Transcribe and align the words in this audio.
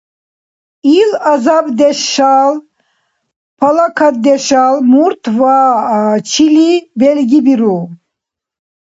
Ил 0.99 1.11
азаддешал, 1.31 2.51
палакатдешал 3.59 4.75
мурт 4.91 5.23
ва 5.39 5.55
чили 6.29 6.71
белгибиру?! 6.99 7.77